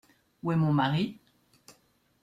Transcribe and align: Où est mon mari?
Où 0.41 0.51
est 0.51 0.55
mon 0.55 0.73
mari? 0.73 1.19